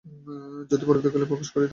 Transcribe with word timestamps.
যদি 0.71 0.83
পরবর্তীতে 0.85 1.29
প্রকাশ 1.31 1.49
করি 1.49 1.65
তো? 1.65 1.69